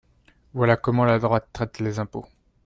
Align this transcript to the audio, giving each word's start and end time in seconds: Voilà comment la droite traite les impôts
Voilà 0.55 0.77
comment 0.77 1.05
la 1.05 1.19
droite 1.19 1.49
traite 1.53 1.79
les 1.79 1.99
impôts 1.99 2.25